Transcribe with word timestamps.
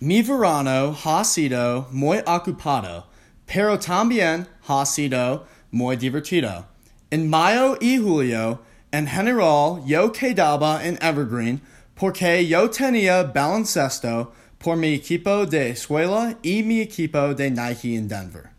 Mi 0.00 0.22
verano 0.22 0.96
ha 1.04 1.24
sido 1.24 1.88
muy 1.92 2.18
ocupado, 2.26 3.06
pero 3.46 3.78
también 3.78 4.46
ha 4.66 4.84
sido 4.84 5.46
muy 5.70 5.96
divertido. 5.96 6.66
En 7.10 7.30
mayo 7.30 7.78
y 7.80 7.98
julio, 7.98 8.60
en 8.90 9.06
general, 9.06 9.82
yo 9.86 10.12
quedaba 10.12 10.84
en 10.84 10.98
Evergreen 11.00 11.60
porque 11.94 12.46
yo 12.46 12.68
tenía 12.68 13.22
baloncesto 13.22 14.32
por 14.58 14.76
mi 14.76 14.94
equipo 14.94 15.46
de 15.46 15.70
escuela 15.70 16.36
y 16.42 16.62
mi 16.62 16.80
equipo 16.80 17.32
de 17.34 17.50
Nike 17.50 17.94
en 17.96 18.08
Denver. 18.08 18.50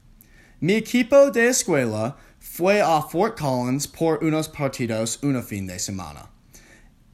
Mi 0.62 0.74
equipo 0.74 1.32
de 1.32 1.50
escuela 1.50 2.16
fue 2.40 2.82
a 2.82 3.02
Fort 3.02 3.38
Collins 3.38 3.88
por 3.88 4.24
unos 4.24 4.48
partidos 4.48 5.20
una 5.22 5.42
fin 5.42 5.68
de 5.68 5.80
semana. 5.80 6.30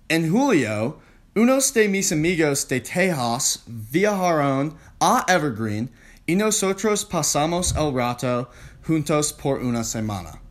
En 0.08 0.30
julio, 0.30 1.00
unos 1.34 1.74
de 1.74 1.88
mis 1.88 2.12
amigos 2.12 2.68
de 2.68 2.82
Tejas 2.82 3.62
viajaron 3.66 4.76
a 5.00 5.24
Evergreen 5.30 5.90
y 6.28 6.36
nosotros 6.36 7.06
pasamos 7.06 7.74
el 7.78 7.94
rato 7.94 8.50
juntos 8.86 9.32
por 9.32 9.60
una 9.60 9.84
semana. 9.84 10.42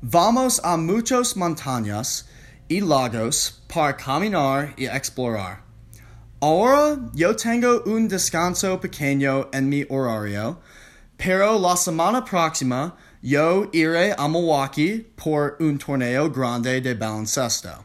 Vamos 0.00 0.60
a 0.62 0.76
muchas 0.76 1.36
montañas 1.36 2.26
y 2.68 2.80
lagos 2.80 3.64
para 3.66 3.96
caminar 3.96 4.74
y 4.76 4.86
explorar. 4.86 5.64
Ahora 6.40 6.96
yo 7.14 7.34
tengo 7.34 7.82
un 7.86 8.06
descanso 8.06 8.80
pequeño 8.80 9.48
en 9.52 9.68
mi 9.68 9.84
horario, 9.88 10.60
pero 11.16 11.58
la 11.58 11.76
semana 11.76 12.24
próxima 12.24 12.94
yo 13.20 13.68
iré 13.72 14.14
a 14.16 14.28
Milwaukee 14.28 15.04
por 15.16 15.56
un 15.58 15.78
torneo 15.78 16.30
grande 16.30 16.80
de 16.80 16.94
baloncesto. 16.94 17.84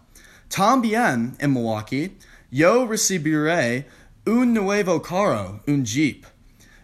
También 0.49 1.35
en 1.39 1.51
Milwaukee, 1.51 2.15
yo 2.53 2.85
recibiré 2.85 3.87
un 4.27 4.53
nuevo 4.53 5.01
carro, 5.01 5.59
un 5.65 5.83
Jeep. 5.83 6.23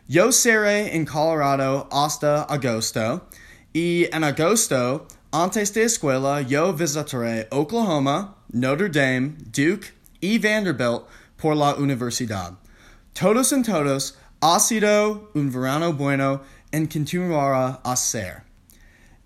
Yo 0.07 0.31
seré 0.31 0.95
en 0.95 1.05
Colorado 1.05 1.87
hasta 1.91 2.41
agosto 2.49 3.29
y 3.71 4.07
en 4.11 4.23
agosto, 4.23 5.05
antes 5.31 5.71
de 5.75 5.83
escuela, 5.83 6.41
yo 6.41 6.73
visitaré 6.73 7.47
Oklahoma, 7.51 8.35
Notre 8.51 8.89
Dame, 8.89 9.35
Duke 9.53 9.93
y 10.19 10.39
Vanderbilt 10.39 11.03
por 11.37 11.55
la 11.55 11.75
universidad. 11.75 12.53
Todos 13.13 13.53
en 13.53 13.61
todos, 13.61 14.17
ha 14.41 14.59
sido 14.59 15.29
un 15.35 15.51
verano 15.51 15.93
bueno 15.93 16.41
en 16.71 16.87
continuará 16.87 17.79
a 17.83 17.95
ser. 17.95 18.41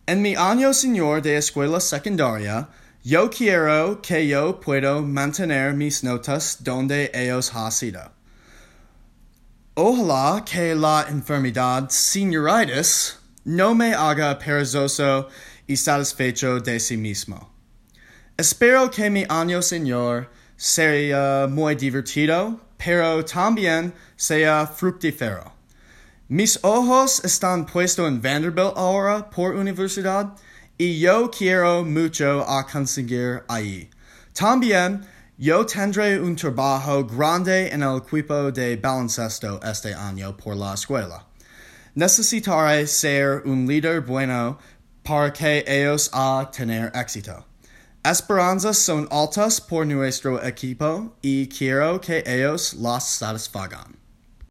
En 0.06 0.22
mi 0.22 0.36
año 0.36 0.74
señor 0.74 1.22
de 1.22 1.38
escuela 1.38 1.80
secundaria, 1.80 2.68
yo 3.04 3.30
quiero 3.30 4.02
que 4.02 4.28
yo 4.28 4.62
puedo 4.62 5.02
mantener 5.02 5.74
mis 5.74 6.04
notas 6.04 6.64
donde 6.64 7.12
ellos 7.14 7.52
ha 7.54 7.70
sido. 7.70 8.12
Ojalá 9.76 10.46
que 10.46 10.74
la 10.74 11.06
enfermedad 11.10 11.90
senioritis 11.90 13.18
no 13.44 13.76
me 13.76 13.94
haga 13.94 14.40
perezoso 14.40 15.28
y 15.68 15.76
satisfecho 15.76 16.62
de 16.62 16.80
sí 16.80 16.96
mismo. 16.96 17.52
Espero 18.38 18.90
que 18.90 19.10
mi 19.10 19.26
año 19.28 19.62
señor 19.62 20.30
sea 20.56 21.48
muy 21.50 21.76
divertido, 21.76 22.62
pero 22.78 23.26
también 23.26 23.94
sea 24.16 24.66
fructífero. 24.66 25.52
Mis 26.30 26.58
ojos 26.64 27.22
están 27.26 27.66
puestos 27.66 28.08
en 28.08 28.22
Vanderbilt 28.22 28.74
ahora 28.78 29.30
por 29.30 29.56
universidad 29.56 30.36
y 30.78 31.00
yo 31.00 31.30
quiero 31.30 31.84
mucho 31.84 32.44
a 32.48 32.66
conseguir 32.66 33.44
ahí. 33.48 33.90
También 34.34 35.06
yo 35.38 35.66
tendré 35.66 36.20
un 36.20 36.36
trabajo 36.36 37.04
grande 37.04 37.70
en 37.70 37.84
el 37.84 37.98
equipo 37.98 38.52
de 38.52 38.76
baloncesto 38.78 39.60
este 39.64 39.94
año 39.94 40.36
por 40.36 40.56
la 40.56 40.74
escuela. 40.74 41.26
Necesitaré 41.96 42.88
ser 42.88 43.44
un 43.46 43.68
líder 43.68 44.02
bueno 44.02 44.58
para 45.04 45.32
que 45.32 45.64
ellos 45.68 46.10
a 46.14 46.50
tener 46.52 46.92
éxito. 46.96 47.46
Esperanzas 48.04 48.78
son 48.78 49.08
altas 49.12 49.62
por 49.62 49.86
nuestro 49.86 50.44
equipo 50.44 51.16
y 51.22 51.48
quiero 51.48 52.02
que 52.02 52.24
ellos 52.26 52.74
las 52.74 53.08
satisfagan. 53.08 54.03